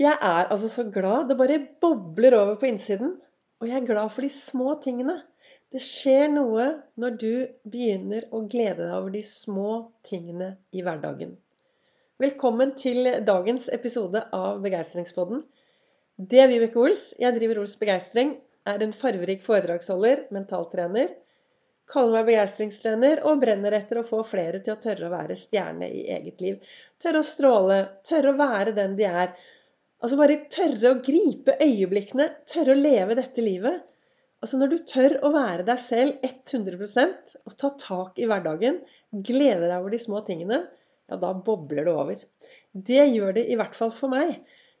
Jeg 0.00 0.16
er 0.16 0.46
altså 0.48 0.68
så 0.72 0.86
glad. 0.88 1.28
Det 1.28 1.36
bare 1.36 1.58
bobler 1.80 2.32
over 2.38 2.54
på 2.56 2.70
innsiden. 2.70 3.18
Og 3.60 3.68
jeg 3.68 3.76
er 3.76 3.88
glad 3.88 4.08
for 4.08 4.24
de 4.24 4.30
små 4.32 4.72
tingene. 4.80 5.18
Det 5.70 5.82
skjer 5.84 6.30
noe 6.32 6.64
når 6.96 7.18
du 7.20 7.32
begynner 7.68 8.24
å 8.32 8.40
glede 8.48 8.86
deg 8.86 8.94
over 8.96 9.12
de 9.12 9.20
små 9.26 9.74
tingene 10.08 10.54
i 10.72 10.80
hverdagen. 10.86 11.34
Velkommen 12.20 12.72
til 12.80 13.10
dagens 13.28 13.68
episode 13.72 14.24
av 14.36 14.64
Begeistringspodden. 14.64 15.44
Det 16.16 16.40
er 16.40 16.48
Vibeke 16.48 16.80
Ols. 16.80 17.10
Jeg 17.20 17.36
driver 17.36 17.60
Ols 17.60 17.76
Begeistring. 17.80 18.34
Er 18.68 18.80
en 18.80 18.96
farverik 18.96 19.44
foredragsholder, 19.44 20.26
mentaltrener. 20.32 21.12
Kaller 21.90 22.20
meg 22.20 22.32
begeistringstrener 22.32 23.22
og 23.28 23.40
brenner 23.44 23.76
etter 23.76 24.00
å 24.00 24.06
få 24.06 24.24
flere 24.24 24.64
til 24.64 24.78
å 24.78 24.80
tørre 24.80 25.08
å 25.08 25.14
være 25.14 25.36
stjerne 25.36 25.92
i 25.92 26.06
eget 26.16 26.44
liv. 26.44 26.74
Tørre 27.02 27.20
å 27.20 27.30
stråle. 27.36 27.80
Tørre 28.06 28.32
å 28.32 28.40
være 28.40 28.76
den 28.76 28.96
de 28.96 29.08
er 29.08 29.32
Altså 30.00 30.16
bare 30.16 30.38
tørre 30.52 30.94
å 30.94 31.00
gripe 31.04 31.56
øyeblikkene, 31.60 32.26
tørre 32.48 32.72
å 32.72 32.80
leve 32.80 33.16
dette 33.18 33.44
livet. 33.44 33.82
Altså 34.40 34.56
Når 34.56 34.70
du 34.72 34.78
tør 34.88 35.16
å 35.28 35.32
være 35.34 35.66
deg 35.68 35.80
selv 35.82 36.22
100% 36.24 37.34
og 37.44 37.56
ta 37.60 37.70
tak 37.82 38.20
i 38.20 38.28
hverdagen, 38.30 38.80
glede 39.12 39.66
deg 39.66 39.76
over 39.76 39.92
de 39.92 40.00
små 40.00 40.22
tingene, 40.24 40.62
ja, 41.10 41.18
da 41.20 41.34
bobler 41.34 41.84
det 41.84 41.92
over. 41.92 42.24
Det 42.72 43.04
gjør 43.10 43.36
det 43.36 43.44
i 43.50 43.58
hvert 43.60 43.76
fall 43.76 43.92
for 43.92 44.12
meg. 44.12 44.38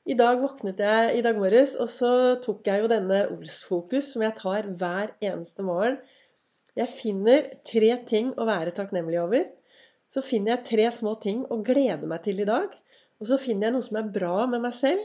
I 0.08 0.16
dag 0.16 0.40
våknet 0.40 0.80
jeg 0.80 1.18
i 1.18 1.22
dag 1.26 1.36
morges, 1.36 1.74
og 1.76 1.90
så 1.92 2.10
tok 2.40 2.64
jeg 2.70 2.80
jo 2.80 2.88
denne 2.90 3.26
Ols-fokus 3.34 4.14
som 4.14 4.24
jeg 4.24 4.38
tar 4.38 4.70
hver 4.80 5.12
eneste 5.20 5.66
morgen. 5.66 5.98
Jeg 6.78 6.88
finner 6.94 7.50
tre 7.66 7.90
ting 8.08 8.30
å 8.40 8.46
være 8.48 8.72
takknemlig 8.72 9.20
over. 9.20 9.44
Så 10.10 10.22
finner 10.24 10.54
jeg 10.54 10.68
tre 10.70 10.86
små 10.94 11.18
ting 11.20 11.42
å 11.52 11.60
glede 11.66 12.08
meg 12.08 12.24
til 12.24 12.40
i 12.40 12.48
dag. 12.48 12.72
Og 13.20 13.28
så 13.28 13.36
finner 13.40 13.68
jeg 13.68 13.76
noe 13.76 13.86
som 13.86 13.98
er 14.00 14.12
bra 14.14 14.46
med 14.50 14.64
meg 14.64 14.76
selv. 14.76 15.02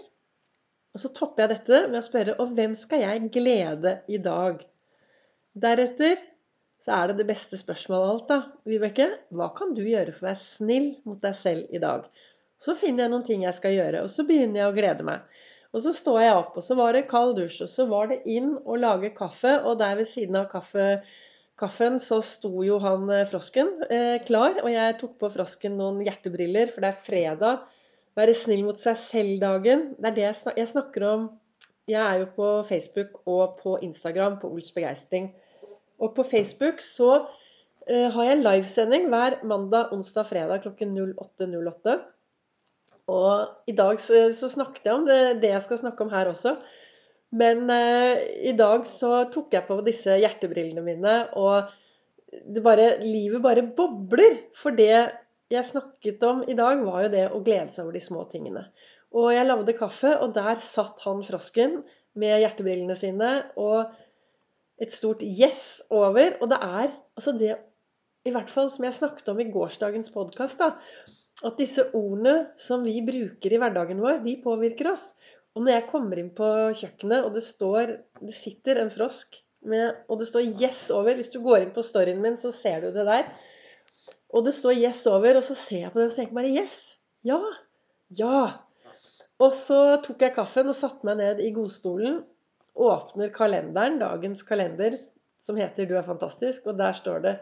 Og 0.95 1.01
så 1.03 1.11
topper 1.11 1.43
jeg 1.43 1.51
dette 1.57 1.81
med 1.89 1.99
å 1.99 2.05
spørre 2.05 2.37
Og 2.39 2.53
hvem 2.55 2.75
skal 2.79 3.03
jeg 3.03 3.27
glede 3.35 3.97
i 4.07 4.21
dag? 4.23 4.61
Deretter 5.55 6.21
så 6.85 6.93
er 6.93 7.09
det 7.09 7.21
det 7.21 7.27
beste 7.29 7.57
spørsmålet 7.57 8.03
av 8.03 8.13
alt, 8.13 8.29
da. 8.29 8.37
Vibeke, 8.69 9.07
hva 9.33 9.49
kan 9.57 9.71
du 9.73 9.81
gjøre 9.87 10.11
for 10.13 10.27
å 10.27 10.29
være 10.29 10.41
snill 10.41 10.89
mot 11.07 11.21
deg 11.23 11.35
selv 11.37 11.71
i 11.73 11.81
dag? 11.81 12.05
Så 12.61 12.75
finner 12.77 13.05
jeg 13.05 13.13
noen 13.13 13.25
ting 13.25 13.45
jeg 13.45 13.57
skal 13.57 13.75
gjøre, 13.75 14.03
og 14.05 14.11
så 14.11 14.25
begynner 14.27 14.61
jeg 14.61 14.71
å 14.71 14.75
glede 14.75 15.07
meg. 15.07 15.23
Og 15.75 15.83
så 15.83 15.91
står 15.95 16.19
jeg 16.21 16.35
opp, 16.35 16.59
og 16.59 16.63
så 16.63 16.77
var 16.79 16.95
det 16.95 17.07
kald 17.09 17.35
dusj, 17.39 17.61
og 17.65 17.71
så 17.71 17.87
var 17.89 18.11
det 18.11 18.21
inn 18.31 18.53
å 18.63 18.77
lage 18.79 19.11
kaffe, 19.17 19.57
og 19.63 19.79
der 19.81 19.97
ved 19.99 20.07
siden 20.07 20.37
av 20.39 20.45
kaffe, 20.51 20.85
kaffen 21.59 21.97
så 22.03 22.21
sto 22.23 22.53
jo 22.67 22.77
han 22.83 23.09
eh, 23.11 23.25
frosken 23.27 23.71
eh, 23.89 24.19
klar, 24.27 24.59
og 24.61 24.69
jeg 24.71 24.99
tok 25.01 25.17
på 25.23 25.31
frosken 25.31 25.79
noen 25.79 26.03
hjertebriller, 26.05 26.71
for 26.71 26.85
det 26.85 26.91
er 26.91 27.01
fredag 27.01 27.65
være 28.15 28.35
snill 28.37 28.63
mot 28.65 28.79
seg 28.79 28.97
selv-dagen. 28.99 29.89
Det 29.99 30.11
er 30.11 30.15
det 30.17 30.27
jeg, 30.27 30.69
snakker 30.71 31.07
om. 31.09 31.27
Jeg 31.89 32.01
er 32.01 32.21
jo 32.23 32.29
på 32.35 32.49
Facebook 32.67 33.21
og 33.29 33.59
på 33.61 33.77
Instagram 33.85 34.39
på 34.41 34.49
Ols 34.53 34.71
Begeistring. 34.75 35.29
Og 35.99 36.15
på 36.15 36.25
Facebook 36.27 36.81
så 36.83 37.11
uh, 37.25 38.07
har 38.15 38.29
jeg 38.29 38.41
livesending 38.41 39.09
hver 39.11 39.39
mandag, 39.47 39.93
onsdag, 39.95 40.27
fredag 40.31 40.63
klokken 40.65 40.95
08.08. 41.13 41.99
Og 43.11 43.69
i 43.69 43.75
dag 43.77 44.01
så, 44.01 44.25
så, 44.33 44.49
snakket 44.49 44.87
jeg 44.87 44.97
om 44.97 45.05
det, 45.05 45.19
det, 45.43 45.51
jeg 45.53 45.61
skal 45.67 45.83
snakke 45.83 46.07
om 46.07 46.13
her 46.13 46.31
også. 46.31 46.55
Men 47.35 47.67
uh, 47.69 48.15
i 48.47 48.55
dag 48.57 48.87
så 48.89 49.25
tok 49.33 49.53
jeg 49.53 49.67
på 49.67 49.81
disse 49.85 50.17
hjertebrillene 50.23 50.83
mine, 50.85 51.17
og 51.37 51.69
bare, 52.63 52.95
livet 53.03 53.43
bare 53.43 53.67
bobler 53.75 54.39
for 54.55 54.75
det 54.75 55.24
jeg 55.55 55.69
snakket 55.69 56.23
om 56.27 56.43
i 56.47 56.55
dag, 56.57 56.81
var 56.85 57.05
jo 57.05 57.11
det 57.13 57.25
å 57.31 57.41
glede 57.43 57.71
seg 57.73 57.85
over 57.85 57.97
de 57.97 58.03
små 58.03 58.25
tingene. 58.31 58.67
Og 59.15 59.31
jeg 59.31 59.47
lagde 59.47 59.77
kaffe, 59.77 60.11
og 60.19 60.33
der 60.35 60.59
satt 60.61 60.99
han 61.05 61.23
frosken 61.23 61.79
med 62.19 62.41
hjertebrillene 62.43 62.95
sine 62.99 63.29
og 63.59 63.93
et 64.81 64.91
stort 64.91 65.23
'yes' 65.23 65.85
over. 65.89 66.35
Og 66.41 66.49
det 66.51 66.59
er 66.61 66.91
altså 67.15 67.37
det 67.39 67.55
I 68.25 68.31
hvert 68.33 68.49
fall 68.49 68.71
som 68.73 68.85
jeg 68.87 68.97
snakket 68.97 69.27
om 69.29 69.39
i 69.39 69.51
gårsdagens 69.53 70.09
podkast, 70.09 70.61
at 71.45 71.57
disse 71.59 71.83
ordene 71.93 72.47
som 72.57 72.81
vi 72.81 72.95
bruker 73.05 73.53
i 73.53 73.59
hverdagen 73.61 74.01
vår, 74.01 74.23
de 74.23 74.33
påvirker 74.41 74.89
oss. 74.91 75.11
Og 75.53 75.61
når 75.61 75.75
jeg 75.75 75.89
kommer 75.91 76.17
inn 76.17 76.31
på 76.33 76.47
kjøkkenet, 76.73 77.23
og 77.23 77.35
det 77.35 77.43
står 77.45 77.97
Det 78.25 78.33
sitter 78.33 78.81
en 78.81 78.89
frosk 78.89 79.37
med, 79.61 79.93
og 80.09 80.19
det 80.19 80.27
står 80.27 80.41
'yes' 80.41 80.91
over 80.91 81.15
Hvis 81.15 81.29
du 81.29 81.39
går 81.43 81.61
inn 81.61 81.75
på 81.75 81.83
storyen 81.83 82.21
min, 82.21 82.37
så 82.37 82.51
ser 82.51 82.81
du 82.81 82.91
det 82.91 83.05
der. 83.05 83.29
Og 84.35 84.43
det 84.43 84.53
står 84.53 84.75
'yes' 84.75 85.05
over, 85.07 85.37
og 85.39 85.43
så 85.43 85.55
ser 85.55 85.79
jeg 85.85 85.91
på 85.91 85.99
den 85.99 86.09
og 86.11 86.15
tenker 86.15 86.35
bare 86.35 86.51
'yes'. 86.51 86.95
Ja. 87.23 87.39
Ja. 88.19 88.41
Og 89.39 89.53
så 89.53 89.97
tok 90.03 90.21
jeg 90.21 90.35
kaffen 90.35 90.67
og 90.71 90.75
satte 90.75 91.07
meg 91.07 91.17
ned 91.17 91.39
i 91.39 91.51
godstolen. 91.55 92.23
Åpner 92.75 93.31
kalenderen, 93.31 93.99
dagens 93.99 94.43
kalender, 94.43 94.97
som 95.39 95.55
heter 95.55 95.85
'Du 95.85 95.95
er 95.95 96.03
fantastisk', 96.03 96.67
og 96.67 96.77
der 96.77 96.91
står 96.91 97.19
det 97.19 97.39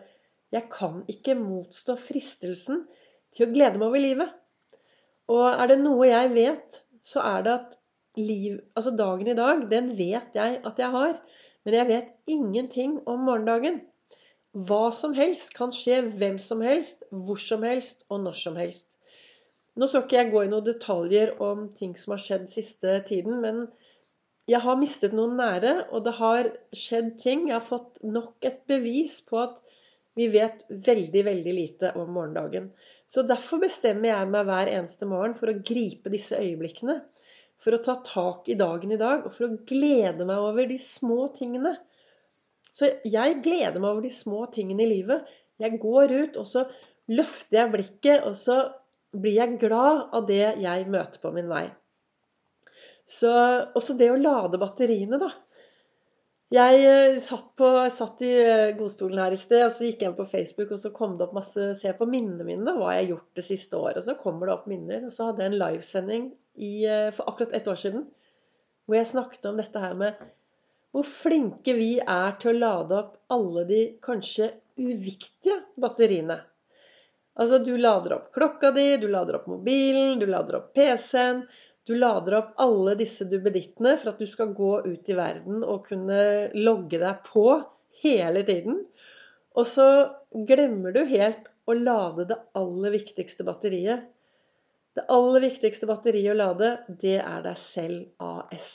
'Jeg 0.52 0.70
kan 0.70 1.04
ikke 1.08 1.36
motstå 1.36 1.96
fristelsen 1.98 2.86
til 3.36 3.48
å 3.48 3.54
glede 3.54 3.78
meg 3.78 3.88
over 3.88 3.98
livet'. 3.98 4.34
Og 5.28 5.46
er 5.50 5.68
det 5.68 5.80
noe 5.80 6.08
jeg 6.08 6.34
vet, 6.34 6.84
så 7.04 7.20
er 7.20 7.42
det 7.42 7.54
at 7.54 7.78
liv, 8.18 8.60
altså 8.76 8.92
dagen 8.98 9.28
i 9.28 9.34
dag, 9.34 9.72
den 9.72 9.90
vet 9.98 10.36
jeg 10.36 10.62
at 10.66 10.78
jeg 10.78 10.90
har. 10.90 11.20
Men 11.66 11.74
jeg 11.74 11.88
vet 11.88 12.10
ingenting 12.28 13.00
om 13.08 13.20
morgendagen. 13.20 13.82
Hva 14.54 14.92
som 14.94 15.16
helst 15.18 15.56
kan 15.58 15.72
skje 15.74 16.02
hvem 16.20 16.38
som 16.42 16.62
helst, 16.62 17.02
hvor 17.10 17.40
som 17.42 17.64
helst 17.66 18.06
og 18.10 18.22
når 18.26 18.38
som 18.38 18.58
helst. 18.60 18.92
Nå 19.74 19.88
skal 19.90 20.04
ikke 20.06 20.20
jeg 20.20 20.30
gå 20.30 20.44
i 20.46 20.50
noen 20.52 20.68
detaljer 20.68 21.32
om 21.42 21.66
ting 21.74 21.96
som 21.98 22.14
har 22.14 22.22
skjedd 22.22 22.46
siste 22.52 23.00
tiden, 23.08 23.40
men 23.42 23.64
jeg 24.50 24.62
har 24.62 24.78
mistet 24.78 25.16
noen 25.16 25.38
nære, 25.40 25.74
og 25.96 26.04
det 26.06 26.14
har 26.20 26.50
skjedd 26.76 27.16
ting. 27.22 27.48
Jeg 27.50 27.58
har 27.58 27.66
fått 27.66 28.02
nok 28.06 28.46
et 28.46 28.62
bevis 28.70 29.22
på 29.26 29.40
at 29.42 29.64
vi 30.20 30.28
vet 30.30 30.62
veldig, 30.70 31.24
veldig 31.26 31.54
lite 31.58 31.94
om 31.98 32.12
morgendagen. 32.14 32.68
Så 33.10 33.24
derfor 33.26 33.64
bestemmer 33.64 34.12
jeg 34.12 34.30
meg 34.30 34.46
hver 34.50 34.70
eneste 34.70 35.08
morgen 35.10 35.34
for 35.38 35.50
å 35.50 35.62
gripe 35.66 36.12
disse 36.14 36.38
øyeblikkene. 36.38 37.00
For 37.64 37.74
å 37.74 37.82
ta 37.82 37.96
tak 38.06 38.52
i 38.52 38.60
dagen 38.60 38.92
i 38.94 39.00
dag, 39.00 39.24
og 39.26 39.34
for 39.34 39.48
å 39.48 39.58
glede 39.70 40.28
meg 40.28 40.44
over 40.44 40.68
de 40.70 40.78
små 40.82 41.32
tingene. 41.38 41.78
Så 42.74 42.90
jeg 43.06 43.40
gleder 43.46 43.78
meg 43.80 43.92
over 43.92 44.02
de 44.06 44.12
små 44.14 44.48
tingene 44.54 44.86
i 44.86 44.90
livet. 44.90 45.30
Jeg 45.62 45.78
går 45.82 46.14
ut, 46.14 46.40
og 46.42 46.50
så 46.50 46.66
løfter 47.14 47.60
jeg 47.60 47.74
blikket, 47.76 48.26
og 48.26 48.36
så 48.38 48.58
blir 49.14 49.38
jeg 49.38 49.60
glad 49.62 50.10
av 50.16 50.26
det 50.28 50.46
jeg 50.64 50.90
møter 50.90 51.22
på 51.22 51.32
min 51.36 51.52
vei. 51.52 51.68
Så 53.10 53.30
også 53.76 53.98
det 54.00 54.10
å 54.10 54.20
lade 54.20 54.62
batteriene, 54.62 55.20
da. 55.22 55.30
Jeg 56.54 56.82
eh, 56.86 57.16
satt, 57.22 57.48
på, 57.58 57.68
satt, 57.90 58.22
i 58.26 58.34
eh, 58.44 58.72
godstolen 58.78 59.22
her 59.24 59.34
i 59.34 59.40
sted, 59.40 59.64
og 59.66 59.72
så 59.74 59.88
gikk 59.88 60.04
jeg 60.04 60.12
inn 60.12 60.18
på 60.18 60.28
Facebook, 60.30 60.74
og 60.76 60.82
så 60.82 60.92
kom 60.94 61.16
det 61.18 61.26
opp 61.26 61.34
masse 61.34 61.72
Se 61.80 61.94
på 61.98 62.06
minnene 62.10 62.46
mine, 62.46 62.76
hva 62.78 62.92
jeg 62.94 63.08
har 63.08 63.10
gjort 63.16 63.40
det 63.40 63.46
siste 63.48 63.80
året. 63.80 63.98
Og 64.02 64.06
så 64.06 64.18
kommer 64.20 64.50
det 64.50 64.58
opp 64.58 64.68
minner. 64.70 65.08
Og 65.08 65.16
så 65.16 65.32
hadde 65.32 65.42
jeg 65.42 65.54
en 65.54 65.58
livesending 65.58 66.28
i, 66.54 66.74
eh, 66.86 67.10
for 67.16 67.32
akkurat 67.32 67.58
ett 67.58 67.70
år 67.72 67.80
siden 67.80 68.06
hvor 68.84 68.98
jeg 68.98 69.08
snakket 69.08 69.46
om 69.48 69.58
dette 69.58 69.80
her 69.80 69.94
med 69.96 70.20
hvor 70.94 71.06
flinke 71.10 71.74
vi 71.74 71.98
er 72.00 72.36
til 72.42 72.54
å 72.54 72.60
lade 72.62 72.98
opp 73.00 73.14
alle 73.34 73.66
de 73.70 73.82
kanskje 74.04 74.52
uviktige 74.78 75.60
batteriene. 75.82 76.38
Altså, 77.34 77.58
du 77.66 77.74
lader 77.82 78.20
opp 78.20 78.28
klokka 78.36 78.70
di, 78.76 78.86
du 79.02 79.08
lader 79.10 79.40
opp 79.40 79.48
mobilen, 79.50 80.20
du 80.22 80.28
lader 80.30 80.60
opp 80.60 80.74
PC-en. 80.78 81.48
Du 81.84 81.96
lader 82.00 82.38
opp 82.38 82.52
alle 82.64 82.94
disse 82.96 83.26
duppedittene 83.28 83.98
for 84.00 84.14
at 84.14 84.22
du 84.22 84.28
skal 84.30 84.54
gå 84.56 84.72
ut 84.86 85.10
i 85.10 85.16
verden 85.18 85.66
og 85.66 85.90
kunne 85.90 86.20
logge 86.56 87.02
deg 87.02 87.26
på 87.26 87.48
hele 88.04 88.46
tiden. 88.48 88.78
Og 89.58 89.68
så 89.68 89.88
glemmer 90.48 90.96
du 90.96 91.02
helt 91.10 91.50
å 91.66 91.76
lade 91.76 92.28
det 92.30 92.38
aller 92.60 92.96
viktigste 92.96 93.44
batteriet. 93.48 94.06
Det 94.94 95.08
aller 95.12 95.44
viktigste 95.44 95.90
batteriet 95.90 96.36
å 96.36 96.40
lade, 96.40 96.72
det 96.88 97.18
er 97.20 97.44
deg 97.44 97.60
selv 97.60 98.24
AS. 98.24 98.70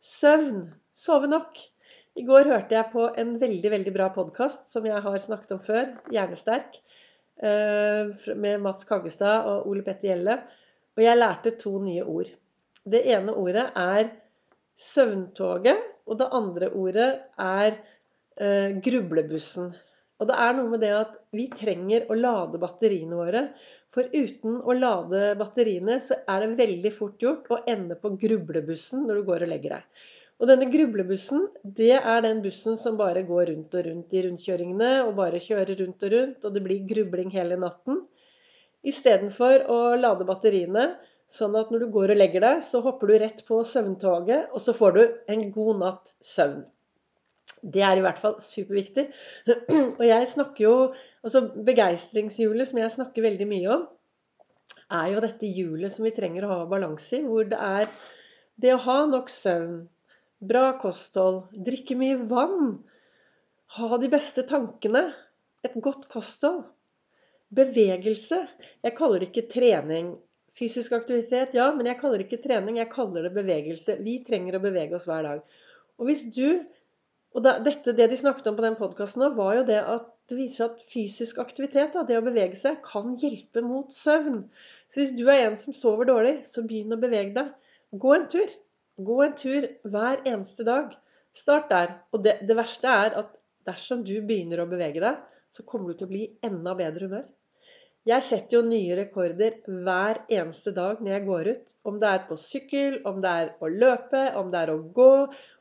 Søvn 0.00 0.68
Sove 1.00 1.30
nok. 1.30 1.56
I 2.20 2.22
går 2.28 2.48
hørte 2.50 2.74
jeg 2.76 2.92
på 2.92 3.06
en 3.22 3.30
veldig 3.40 3.70
veldig 3.72 3.92
bra 3.94 4.10
podkast 4.12 4.66
som 4.68 4.84
jeg 4.84 5.00
har 5.00 5.22
snakket 5.22 5.54
om 5.54 5.60
før, 5.64 5.86
Hjernesterk, 6.12 6.76
eh, 7.40 8.10
med 8.36 8.60
Mats 8.60 8.84
Kaggestad 8.88 9.48
og 9.48 9.70
Ole 9.70 9.84
Petter 9.86 10.10
Gjelle. 10.10 10.34
Og 10.98 11.04
jeg 11.06 11.20
lærte 11.20 11.54
to 11.62 11.78
nye 11.80 12.04
ord. 12.04 12.28
Det 12.84 13.00
ene 13.14 13.32
ordet 13.32 13.64
er 13.80 14.10
søvntoget, 14.76 15.80
og 16.04 16.20
det 16.20 16.28
andre 16.36 16.70
ordet 16.82 17.08
er 17.46 17.70
eh, 18.36 18.76
grublebussen. 18.84 19.72
Og 20.20 20.28
det 20.28 20.36
er 20.36 20.54
noe 20.58 20.68
med 20.74 20.84
det 20.84 20.94
at 20.98 21.18
vi 21.32 21.48
trenger 21.56 22.10
å 22.12 22.20
lade 22.20 22.60
batteriene 22.60 23.16
våre. 23.16 23.46
For 23.88 24.04
uten 24.04 24.60
å 24.60 24.76
lade 24.76 25.32
batteriene, 25.40 25.96
så 26.04 26.20
er 26.28 26.44
det 26.44 26.60
veldig 26.60 26.92
fort 26.92 27.24
gjort 27.24 27.48
å 27.48 27.64
ende 27.64 27.96
på 27.96 28.18
grublebussen 28.20 29.08
når 29.08 29.22
du 29.22 29.28
går 29.32 29.48
og 29.48 29.56
legger 29.56 29.78
deg. 29.78 30.10
Og 30.40 30.48
denne 30.48 30.70
grublebussen, 30.72 31.46
det 31.64 31.92
er 31.98 32.22
den 32.24 32.40
bussen 32.44 32.78
som 32.80 32.96
bare 32.96 33.26
går 33.28 33.50
rundt 33.50 33.76
og 33.76 33.86
rundt 33.86 34.14
i 34.16 34.24
rundkjøringene, 34.24 34.90
og 35.04 35.18
bare 35.18 35.42
kjører 35.42 35.76
rundt 35.82 36.06
og 36.06 36.14
rundt, 36.14 36.44
og 36.44 36.54
det 36.56 36.64
blir 36.64 36.86
grubling 36.88 37.28
hele 37.34 37.60
natten. 37.60 38.00
Istedenfor 38.88 39.66
å 39.68 39.80
lade 40.00 40.24
batteriene, 40.24 40.86
Sånn 41.30 41.54
at 41.54 41.68
når 41.70 41.84
du 41.84 41.92
går 41.94 42.10
og 42.10 42.18
legger 42.18 42.42
deg, 42.42 42.62
så 42.66 42.80
hopper 42.82 43.06
du 43.06 43.20
rett 43.22 43.44
på 43.46 43.60
søvntoget, 43.62 44.48
og 44.50 44.62
så 44.64 44.74
får 44.74 44.96
du 44.96 45.00
en 45.30 45.44
god 45.54 45.76
natt 45.78 46.10
søvn. 46.26 46.64
Det 47.60 47.84
er 47.86 48.00
i 48.00 48.02
hvert 48.02 48.18
fall 48.18 48.34
superviktig. 48.42 49.04
Og 50.00 50.04
jeg 50.06 50.28
snakker 50.30 50.64
jo 50.64 50.74
Altså 51.20 51.42
begeistringshjulet, 51.52 52.70
som 52.70 52.78
jeg 52.80 52.92
snakker 52.94 53.26
veldig 53.26 53.46
mye 53.50 53.72
om, 53.74 53.82
er 54.96 55.10
jo 55.12 55.20
dette 55.20 55.50
hjulet 55.52 55.92
som 55.92 56.06
vi 56.06 56.14
trenger 56.16 56.46
å 56.46 56.54
ha 56.54 56.62
balanse 56.70 57.18
i. 57.18 57.26
Hvor 57.26 57.44
det 57.50 57.58
er 57.60 57.90
det 58.64 58.72
å 58.72 58.80
ha 58.86 58.94
nok 59.10 59.28
søvn, 59.28 59.82
bra 60.40 60.72
kosthold, 60.80 61.44
drikke 61.66 61.96
mye 62.00 62.16
vann, 62.30 62.80
ha 63.76 63.98
de 64.00 64.10
beste 64.12 64.44
tankene, 64.48 65.04
et 65.64 65.76
godt 65.84 66.08
kosthold, 66.08 66.64
bevegelse 67.50 68.38
Jeg 68.84 68.94
kaller 68.96 69.20
det 69.20 69.30
ikke 69.32 69.50
trening. 69.50 70.12
Fysisk 70.50 70.94
aktivitet, 70.96 71.54
ja, 71.54 71.68
men 71.74 71.86
jeg 71.86 71.98
kaller 72.00 72.18
det 72.18 72.28
ikke 72.28 72.42
trening, 72.42 72.78
jeg 72.78 72.90
kaller 72.90 73.26
det 73.26 73.34
bevegelse. 73.34 73.98
Vi 74.02 74.20
trenger 74.26 74.56
å 74.56 74.62
bevege 74.62 74.96
oss 74.96 75.06
hver 75.10 75.26
dag. 75.26 75.42
Og 75.98 76.08
hvis 76.08 76.24
du 76.34 76.62
og 77.30 77.44
dette, 77.44 77.92
Det 77.94 78.08
de 78.10 78.16
snakket 78.18 78.48
om 78.50 78.56
på 78.56 78.64
den 78.64 78.76
podkasten, 78.78 79.22
var 79.36 79.54
jo 79.54 79.66
det 79.68 79.78
at 79.78 80.08
det 80.30 80.38
viser 80.38 80.64
at 80.64 80.82
fysisk 80.82 81.38
aktivitet, 81.38 81.94
det 82.08 82.16
å 82.18 82.24
bevege 82.26 82.58
seg, 82.58 82.80
kan 82.82 83.14
hjelpe 83.18 83.62
mot 83.62 83.92
søvn. 83.94 84.44
Så 84.90 85.00
hvis 85.00 85.14
du 85.18 85.28
er 85.30 85.44
en 85.44 85.56
som 85.58 85.74
sover 85.74 86.08
dårlig, 86.10 86.40
så 86.46 86.64
begynn 86.66 86.94
å 86.94 86.98
bevege 86.98 87.34
deg. 87.36 87.52
Gå 87.94 88.14
en 88.16 88.26
tur. 88.30 88.50
Gå 89.06 89.18
en 89.24 89.36
tur 89.38 89.66
hver 89.88 90.22
eneste 90.28 90.66
dag. 90.66 90.94
Start 91.32 91.70
der. 91.70 91.92
Og 92.12 92.24
det, 92.24 92.40
det 92.46 92.56
verste 92.58 92.90
er 92.90 93.14
at 93.22 93.36
dersom 93.68 94.02
du 94.04 94.16
begynner 94.26 94.62
å 94.62 94.70
bevege 94.70 95.02
deg, 95.02 95.20
så 95.50 95.64
kommer 95.66 95.90
du 95.90 96.00
til 96.00 96.08
å 96.08 96.12
bli 96.14 96.26
enda 96.46 96.74
bedre 96.78 97.08
humør. 97.08 97.28
Jeg 98.08 98.24
setter 98.24 98.56
jo 98.56 98.60
nye 98.64 98.94
rekorder 98.96 99.58
hver 99.68 100.22
eneste 100.32 100.72
dag 100.76 101.02
når 101.04 101.12
jeg 101.12 101.24
går 101.26 101.48
ut. 101.54 101.72
Om 101.90 101.98
det 102.00 102.10
er 102.10 102.22
på 102.28 102.38
sykkel, 102.40 103.00
om 103.08 103.18
det 103.20 103.32
er 103.42 103.50
å 103.60 103.68
løpe, 103.68 104.22
om 104.40 104.52
det 104.52 104.62
er 104.62 104.72
å 104.72 104.78
gå, 105.00 105.10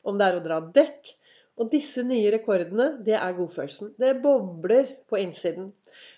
om 0.07 0.19
det 0.19 0.27
er 0.27 0.37
å 0.37 0.43
dra 0.45 0.59
dekk. 0.79 1.15
Og 1.59 1.71
disse 1.73 2.05
nye 2.07 2.31
rekordene, 2.31 2.93
det 3.03 3.17
er 3.19 3.35
godfølelsen. 3.35 3.93
Det 3.99 4.13
bobler 4.23 4.87
på 5.11 5.19
innsiden. 5.19 5.73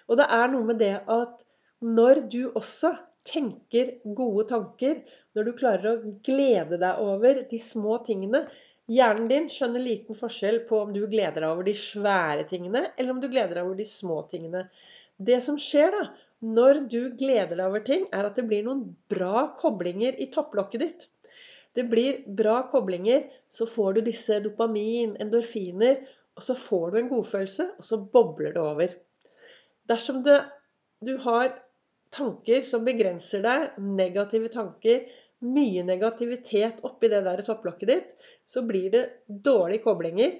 Og 0.09 0.21
det 0.21 0.29
er 0.29 0.51
noe 0.53 0.67
med 0.67 0.77
det 0.81 0.93
at 1.09 1.41
når 1.81 2.27
du 2.29 2.43
også 2.51 2.93
tenker 3.27 3.95
gode 4.17 4.47
tanker, 4.49 5.01
når 5.35 5.47
du 5.47 5.53
klarer 5.57 5.91
å 5.91 6.13
glede 6.25 6.79
deg 6.81 7.01
over 7.05 7.45
de 7.49 7.59
små 7.61 7.99
tingene 8.07 8.45
Hjernen 8.91 9.27
din 9.29 9.45
skjønner 9.47 9.79
liten 9.79 10.17
forskjell 10.17 10.63
på 10.67 10.79
om 10.83 10.89
du 10.91 11.05
gleder 11.07 11.43
deg 11.43 11.51
over 11.53 11.63
de 11.67 11.73
svære 11.77 12.43
tingene, 12.49 12.89
eller 12.97 13.13
om 13.13 13.21
du 13.21 13.29
gleder 13.29 13.55
deg 13.55 13.67
over 13.67 13.77
de 13.79 13.85
små 13.87 14.17
tingene. 14.31 14.65
Det 15.15 15.37
som 15.45 15.59
skjer 15.61 15.93
da, 15.95 16.01
når 16.57 16.81
du 16.91 16.99
gleder 17.15 17.55
deg 17.55 17.63
over 17.69 17.85
ting, 17.87 18.07
er 18.11 18.27
at 18.27 18.35
det 18.35 18.47
blir 18.49 18.65
noen 18.65 18.81
bra 19.13 19.45
koblinger 19.61 20.17
i 20.19 20.27
topplokket 20.33 20.83
ditt. 20.83 21.07
Det 21.77 21.85
blir 21.87 22.23
bra 22.41 22.57
koblinger, 22.71 23.29
så 23.47 23.69
får 23.69 23.95
du 23.95 24.01
disse 24.09 24.41
dopamin, 24.43 25.13
endorfiner, 25.23 26.01
og 26.35 26.43
så 26.43 26.57
får 26.57 26.91
du 26.91 26.99
en 26.99 27.11
godfølelse, 27.13 27.69
og 27.77 27.87
så 27.87 28.01
bobler 28.11 28.57
det 28.57 28.65
over. 28.65 28.97
Dersom 29.87 30.19
det, 30.25 30.41
du 31.05 31.15
har 31.23 31.53
tanker 32.11 32.61
som 32.67 32.85
begrenser 32.85 33.43
deg, 33.45 33.81
negative 33.81 34.51
tanker, 34.53 35.03
mye 35.41 35.83
negativitet 35.85 36.83
oppi 36.85 37.09
det 37.09 37.23
der 37.25 37.41
topplokket 37.45 37.89
ditt, 37.89 38.09
så 38.45 38.63
blir 38.67 38.91
det 38.93 39.03
dårlige 39.25 39.85
koblinger, 39.85 40.35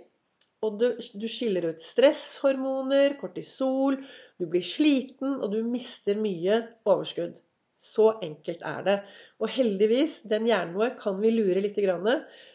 og 0.61 0.77
du, 0.77 0.91
du, 0.93 1.25
skiller 1.25 1.71
ut 1.71 1.81
stresshormoner, 1.81 3.15
kortisol, 3.17 3.97
du 4.37 4.45
blir 4.49 4.65
sliten, 4.65 5.39
og 5.39 5.49
du 5.55 5.63
mister 5.65 6.19
mye 6.21 6.59
overskudd. 6.85 7.39
Så 7.81 8.11
enkelt 8.21 8.61
er 8.61 8.83
det. 8.85 8.97
Og 9.41 9.49
heldigvis, 9.49 10.19
den 10.29 10.45
hjernen 10.45 10.77
vår 10.77 10.93
kan 11.01 11.17
vi 11.17 11.31
lure 11.33 11.63
litt. 11.65 11.79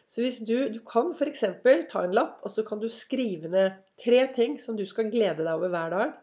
Så 0.07 0.23
hvis 0.23 0.39
du, 0.47 0.69
du 0.71 0.79
kan 0.87 1.11
f.eks. 1.11 1.43
ta 1.91 2.05
en 2.05 2.15
lapp, 2.15 2.39
og 2.47 2.55
så 2.55 2.63
kan 2.69 2.79
du 2.79 2.87
skrive 2.87 3.51
ned 3.51 3.81
tre 3.99 4.23
ting 4.37 4.55
som 4.63 4.79
du 4.79 4.85
skal 4.87 5.11
glede 5.11 5.43
deg 5.43 5.51
over 5.57 5.75
hver 5.75 5.97
dag. 5.97 6.15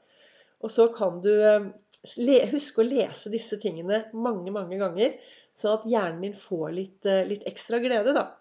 Og 0.63 0.71
så 0.71 0.87
kan 0.95 1.19
du 1.19 1.33
eh, 1.35 1.67
huske 2.03 2.83
å 2.83 2.87
lese 2.87 3.31
disse 3.31 3.59
tingene 3.61 4.03
mange, 4.13 4.51
mange 4.51 4.79
ganger, 4.81 5.15
sånn 5.55 5.77
at 5.77 5.87
hjernen 5.87 6.19
min 6.19 6.35
får 6.37 6.71
litt, 6.75 7.05
eh, 7.05 7.25
litt 7.27 7.45
ekstra 7.47 7.79
glede, 7.79 8.13
da. 8.13 8.31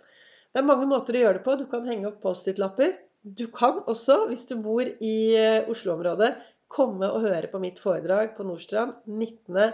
Det 0.52 0.60
er 0.60 0.68
mange 0.68 0.88
måter 0.88 1.16
å 1.16 1.22
gjøre 1.22 1.38
det 1.38 1.44
på. 1.46 1.56
Du 1.56 1.66
kan 1.70 1.86
henge 1.86 2.10
opp 2.10 2.20
Post-It-lapper. 2.20 2.98
Du 3.22 3.46
kan 3.54 3.80
også, 3.86 4.26
hvis 4.28 4.44
du 4.50 4.56
bor 4.60 4.82
i 4.82 5.16
eh, 5.38 5.68
Oslo-området, 5.70 6.34
komme 6.72 7.08
og 7.12 7.24
høre 7.26 7.48
på 7.52 7.60
mitt 7.62 7.80
foredrag 7.80 8.34
på 8.36 8.44
Nordstrand 8.48 8.94
19. 9.06 9.72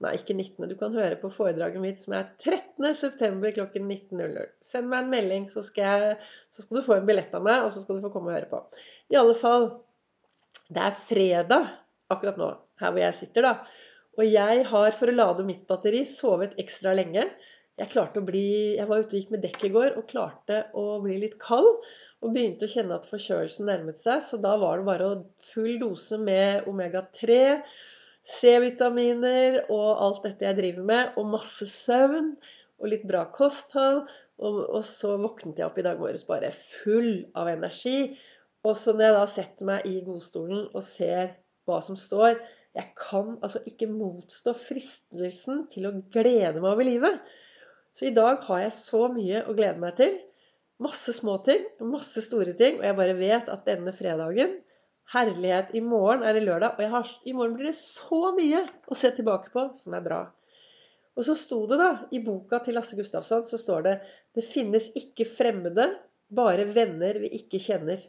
Nei, 0.00 0.14
ikke 0.16 0.36
19. 0.36 0.68
Du 0.70 0.76
kan 0.80 0.94
høre 0.96 1.18
på 1.20 1.28
foredraget 1.32 1.82
mitt 1.82 2.00
som 2.00 2.14
er 2.16 2.30
13.9. 2.40 3.52
klokken 3.56 3.84
19.00. 3.84 4.48
Send 4.64 4.88
meg 4.88 5.04
en 5.04 5.12
melding, 5.12 5.48
så 5.52 5.64
skal, 5.64 5.84
jeg, 5.84 6.16
så 6.54 6.64
skal, 6.64 6.78
du 6.78 6.86
få 6.86 6.96
en 6.96 7.08
billett 7.08 7.34
av 7.36 7.44
meg, 7.44 7.66
og 7.66 7.72
så 7.74 7.82
skal 7.82 7.98
du 7.98 8.04
få 8.06 8.12
komme 8.14 8.32
og 8.32 8.38
høre 8.38 8.48
på. 8.48 8.62
I 9.12 9.20
alle 9.20 9.36
fall 9.36 9.68
Det 10.70 10.82
er 10.86 10.94
fredag 10.96 11.68
akkurat 12.12 12.40
nå, 12.40 12.50
her 12.82 12.92
hvor 12.92 13.02
jeg 13.04 13.16
sitter, 13.16 13.46
da. 13.46 13.54
Og 14.18 14.26
jeg 14.26 14.64
har, 14.66 14.90
for 14.96 15.10
å 15.10 15.16
lade 15.16 15.46
mitt 15.46 15.66
batteri, 15.70 16.02
sovet 16.08 16.56
ekstra 16.60 16.92
lenge. 16.98 17.28
Jeg 17.80 17.92
klarte 17.94 18.20
å 18.20 18.26
bli 18.26 18.76
Jeg 18.76 18.88
var 18.90 19.00
ute 19.00 19.14
og 19.14 19.20
gikk 19.20 19.30
med 19.32 19.44
dekk 19.46 19.62
i 19.64 19.72
går 19.72 19.94
og 19.96 20.08
klarte 20.10 20.64
å 20.76 20.98
bli 21.04 21.16
litt 21.22 21.38
kald 21.40 21.70
og 22.20 22.34
begynte 22.34 22.66
å 22.66 22.72
kjenne 22.72 22.98
at 22.98 23.06
forkjølelsen 23.08 23.70
nærmet 23.70 24.00
seg. 24.00 24.20
Så 24.24 24.40
da 24.42 24.56
var 24.60 24.80
det 24.80 24.88
bare 24.88 25.12
full 25.44 25.78
dose 25.80 26.18
med 26.20 26.66
omega-3, 26.68 27.38
C-vitaminer 28.30 29.62
og 29.72 30.02
alt 30.04 30.26
dette 30.26 30.44
jeg 30.44 30.58
driver 30.58 30.88
med, 30.90 31.14
og 31.16 31.30
masse 31.32 31.64
søvn 31.70 32.34
og 32.80 32.90
litt 32.92 33.06
bra 33.08 33.24
kosthold. 33.32 34.04
Og, 34.40 34.58
og 34.68 34.84
så 34.84 35.14
våknet 35.20 35.60
jeg 35.60 35.68
opp 35.68 35.80
i 35.80 35.84
dag 35.84 36.00
morges 36.00 36.26
bare 36.28 36.52
full 36.56 37.24
av 37.36 37.48
energi. 37.52 38.12
Og 38.68 38.76
så 38.76 38.92
når 38.92 39.06
jeg 39.06 39.16
da 39.16 39.24
setter 39.38 39.68
meg 39.68 39.88
i 39.88 40.00
godstolen 40.04 40.66
og 40.68 40.84
ser 40.84 41.32
hva 41.68 41.80
som 41.84 41.98
står 41.98 42.38
Jeg 42.76 42.92
kan 42.98 43.34
altså 43.42 43.60
ikke 43.66 43.90
motstå 43.90 44.54
fristelsen 44.54 45.64
til 45.72 45.88
å 45.88 45.94
glede 46.14 46.60
meg 46.60 46.70
over 46.70 46.86
livet. 46.86 47.16
Så 47.90 48.06
i 48.06 48.14
dag 48.14 48.44
har 48.46 48.60
jeg 48.62 48.76
så 48.76 49.08
mye 49.10 49.42
å 49.42 49.54
glede 49.58 49.82
meg 49.82 49.96
til. 49.98 50.14
Masse 50.80 51.12
små 51.16 51.40
ting, 51.44 51.64
masse 51.82 52.22
store 52.22 52.54
ting. 52.56 52.78
Og 52.78 52.86
jeg 52.86 52.98
bare 53.00 53.16
vet 53.18 53.50
at 53.50 53.66
denne 53.66 53.94
fredagen 53.96 54.60
Herlighet. 55.10 55.72
I 55.74 55.80
morgen 55.82 56.22
er 56.22 56.36
det 56.36 56.44
lørdag, 56.44 56.78
og 56.78 56.92
har, 56.92 57.08
i 57.26 57.34
morgen 57.34 57.56
blir 57.58 57.72
det 57.72 57.78
så 57.78 58.30
mye 58.36 58.62
å 58.86 58.98
se 58.98 59.10
tilbake 59.16 59.50
på 59.50 59.64
som 59.78 59.96
er 59.98 60.04
bra. 60.04 60.20
Og 61.18 61.26
så 61.26 61.34
sto 61.34 61.64
det 61.70 61.80
da, 61.80 61.90
i 62.14 62.20
boka 62.22 62.60
til 62.62 62.78
Lasse 62.78 62.94
Gustafsson, 62.98 63.42
så 63.48 63.58
står 63.58 63.82
det 63.88 63.96
Det 64.38 64.44
finnes 64.46 64.86
ikke 64.94 65.26
fremmede, 65.26 65.88
bare 66.30 66.66
venner 66.70 67.18
vi 67.22 67.32
ikke 67.40 67.60
kjenner. 67.62 68.02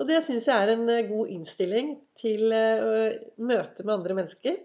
Og 0.00 0.08
det 0.08 0.22
syns 0.24 0.48
jeg 0.48 0.56
er 0.56 0.74
en 0.74 0.88
eh, 0.92 1.04
god 1.08 1.32
innstilling 1.34 1.94
til 2.18 2.48
uh, 2.52 3.16
møte 3.36 3.84
med 3.84 3.98
andre 3.98 4.16
mennesker. 4.20 4.56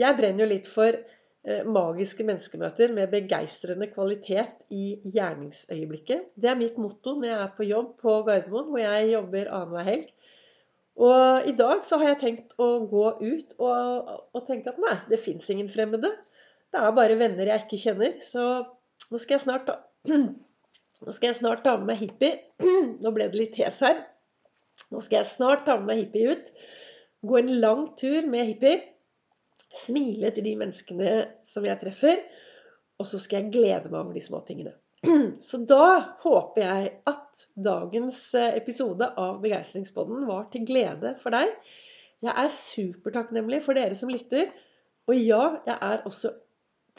Jeg 0.00 0.18
brenner 0.18 0.44
jo 0.44 0.52
litt 0.54 0.70
for 0.70 0.96
Eh, 1.42 1.64
magiske 1.66 2.22
menneskemøter 2.22 2.92
med 2.94 3.10
begeistrende 3.10 3.88
kvalitet 3.90 4.60
i 4.70 5.00
gjerningsøyeblikket. 5.10 6.28
Det 6.38 6.50
er 6.52 6.58
mitt 6.60 6.76
motto 6.78 7.16
når 7.16 7.26
jeg 7.28 7.38
er 7.42 7.56
på 7.56 7.66
jobb 7.66 7.88
på 7.98 8.12
Gardermoen, 8.28 8.68
hvor 8.70 8.78
jeg 8.78 9.08
jobber 9.10 9.50
annenhver 9.50 9.88
helg. 9.88 10.12
Og 11.02 11.48
i 11.50 11.54
dag 11.58 11.82
så 11.88 11.98
har 11.98 12.12
jeg 12.12 12.20
tenkt 12.20 12.54
å 12.62 12.68
gå 12.86 13.02
ut 13.24 13.56
og, 13.58 14.12
og 14.30 14.46
tenke 14.46 14.70
at 14.70 14.78
nei, 14.84 14.94
det 15.10 15.18
fins 15.18 15.50
ingen 15.50 15.72
fremmede. 15.72 16.12
Det 16.70 16.78
er 16.78 16.94
bare 16.94 17.18
venner 17.18 17.50
jeg 17.50 17.64
ikke 17.64 17.82
kjenner. 17.88 18.14
Så 18.22 18.46
nå 19.10 19.18
skal 19.18 19.40
jeg 19.40 19.46
snart 19.48 19.66
ta, 19.66 19.80
nå 21.02 21.14
skal 21.14 21.30
jeg 21.30 21.40
snart 21.40 21.64
ta 21.66 21.76
med 21.78 21.92
meg 21.92 22.00
hippie. 22.04 22.38
Nå 23.02 23.12
ble 23.14 23.28
det 23.30 23.38
litt 23.38 23.58
hes 23.60 23.82
her. 23.84 24.00
Nå 24.92 25.02
skal 25.02 25.20
jeg 25.20 25.30
snart 25.32 25.66
ta 25.66 25.76
med 25.80 25.90
meg 25.90 26.04
hippie 26.04 26.32
ut. 26.32 26.54
Gå 27.26 27.38
en 27.38 27.52
lang 27.62 27.86
tur 27.98 28.26
med 28.30 28.48
hippie 28.48 28.80
smile 29.72 30.30
til 30.34 30.46
de 30.46 30.54
menneskene 30.60 31.12
som 31.48 31.66
jeg 31.66 31.80
treffer, 31.80 32.20
og 33.00 33.08
så 33.08 33.20
skal 33.20 33.42
jeg 33.42 33.54
glede 33.54 33.90
meg 33.90 34.00
over 34.02 34.16
de 34.16 34.24
små 34.24 34.42
tingene. 34.46 34.74
Så 35.48 35.64
da 35.66 36.14
håper 36.22 36.62
jeg 36.62 36.90
at 37.10 37.40
dagens 37.58 38.18
eh, 38.38 38.52
episode 38.60 39.08
av 39.18 39.40
Begeistringspodden 39.42 40.28
var 40.28 40.44
til 40.52 40.66
glede 40.68 41.16
for 41.18 41.34
deg. 41.34 41.50
Jeg 42.22 42.34
er 42.38 42.52
supertakknemlig 42.54 43.64
for 43.64 43.74
dere 43.74 43.96
som 43.98 44.12
lytter. 44.12 44.52
Og 45.10 45.18
ja, 45.18 45.40
jeg 45.66 45.74
er 45.74 46.04
også 46.06 46.30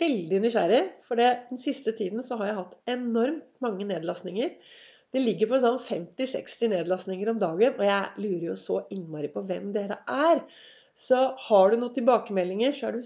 veldig 0.02 0.40
nysgjerrig, 0.44 0.82
for 1.06 1.20
det, 1.20 1.30
den 1.52 1.62
siste 1.62 1.94
tiden 1.98 2.24
så 2.26 2.40
har 2.40 2.50
jeg 2.50 2.60
hatt 2.62 2.78
enormt 2.96 3.64
mange 3.64 3.88
nedlastninger. 3.90 4.56
Det 5.14 5.22
ligger 5.22 5.52
på 5.52 5.60
sånn 5.62 5.78
50-60 5.78 6.72
nedlastninger 6.72 7.30
om 7.30 7.42
dagen, 7.42 7.76
og 7.78 7.86
jeg 7.86 8.24
lurer 8.24 8.48
jo 8.50 8.58
så 8.58 8.80
innmari 8.94 9.30
på 9.34 9.44
hvem 9.46 9.70
dere 9.76 10.00
er. 10.10 10.42
Så 10.98 11.20
har 11.48 11.70
du 11.70 11.78
noen 11.78 11.94
tilbakemeldinger, 11.94 12.74
så 12.74 12.90
er 12.90 12.98
det 12.98 13.06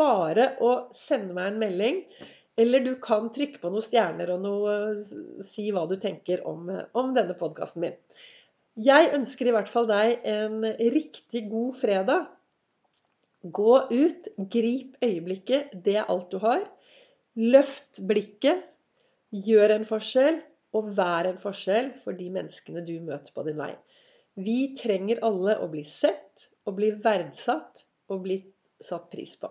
bare 0.00 0.48
å 0.62 0.72
sende 0.96 1.36
meg 1.36 1.52
en 1.52 1.62
melding. 1.62 2.02
Eller 2.60 2.82
du 2.84 2.96
kan 3.02 3.30
trykke 3.32 3.60
på 3.62 3.70
noen 3.70 3.84
stjerner 3.84 4.34
og 4.34 4.42
noe, 4.42 4.74
si 5.46 5.68
hva 5.72 5.86
du 5.88 5.96
tenker 6.02 6.42
om, 6.48 6.66
om 6.98 7.14
denne 7.16 7.38
podkasten 7.38 7.86
min. 7.86 7.96
Jeg 8.80 9.10
ønsker 9.16 9.48
i 9.48 9.54
hvert 9.54 9.70
fall 9.70 9.86
deg 9.90 10.26
en 10.28 10.62
riktig 10.94 11.46
god 11.50 11.74
fredag. 11.78 12.28
Gå 13.42 13.76
ut, 13.90 14.28
grip 14.52 14.96
øyeblikket. 15.04 15.70
Det 15.84 15.96
er 15.96 16.10
alt 16.12 16.30
du 16.32 16.38
har. 16.42 16.64
Løft 17.36 18.02
blikket. 18.08 18.66
Gjør 19.32 19.76
en 19.78 19.86
forskjell. 19.88 20.42
Og 20.76 20.92
vær 20.96 21.26
en 21.26 21.40
forskjell 21.40 21.94
for 21.98 22.14
de 22.14 22.28
menneskene 22.30 22.84
du 22.86 23.00
møter 23.02 23.34
på 23.34 23.42
din 23.48 23.58
vei. 23.58 23.72
Vi 24.38 24.74
trenger 24.78 25.24
alle 25.26 25.56
å 25.58 25.66
bli 25.72 25.82
sett, 25.82 26.46
og 26.62 26.76
bli 26.78 26.92
verdsatt 27.02 27.82
og 28.12 28.22
bli 28.28 28.38
satt 28.80 29.10
pris 29.10 29.34
på. 29.40 29.50